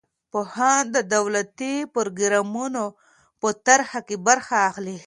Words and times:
پوهان 0.31 0.83
د 0.95 0.97
دولتي 1.15 1.73
پروګرامونو 1.95 2.85
په 3.39 3.47
طرحه 3.65 3.99
کې 4.07 4.15
برخه 4.27 4.55
اخلي. 4.69 4.97